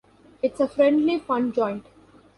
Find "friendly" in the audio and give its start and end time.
0.67-1.19